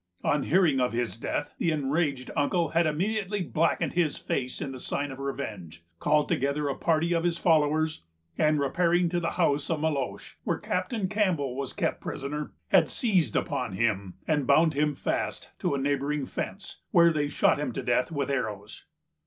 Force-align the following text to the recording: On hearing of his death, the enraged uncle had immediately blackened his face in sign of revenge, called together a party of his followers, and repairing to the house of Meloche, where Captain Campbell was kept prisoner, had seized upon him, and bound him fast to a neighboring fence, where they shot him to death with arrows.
On 0.23 0.41
hearing 0.41 0.79
of 0.79 0.93
his 0.93 1.15
death, 1.15 1.53
the 1.59 1.69
enraged 1.69 2.31
uncle 2.35 2.69
had 2.69 2.87
immediately 2.87 3.43
blackened 3.43 3.93
his 3.93 4.17
face 4.17 4.59
in 4.59 4.75
sign 4.79 5.11
of 5.11 5.19
revenge, 5.19 5.85
called 5.99 6.27
together 6.27 6.67
a 6.67 6.75
party 6.75 7.13
of 7.13 7.23
his 7.23 7.37
followers, 7.37 8.01
and 8.35 8.59
repairing 8.59 9.09
to 9.09 9.19
the 9.19 9.33
house 9.37 9.69
of 9.69 9.79
Meloche, 9.79 10.37
where 10.43 10.57
Captain 10.57 11.07
Campbell 11.07 11.55
was 11.55 11.71
kept 11.73 12.01
prisoner, 12.01 12.51
had 12.69 12.89
seized 12.89 13.35
upon 13.35 13.73
him, 13.73 14.15
and 14.27 14.47
bound 14.47 14.73
him 14.73 14.95
fast 14.95 15.51
to 15.59 15.75
a 15.75 15.79
neighboring 15.79 16.25
fence, 16.25 16.77
where 16.89 17.13
they 17.13 17.29
shot 17.29 17.59
him 17.59 17.71
to 17.71 17.83
death 17.83 18.11
with 18.11 18.31
arrows. 18.31 18.85